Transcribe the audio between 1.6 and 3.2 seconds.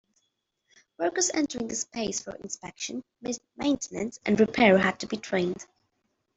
this space for inspection,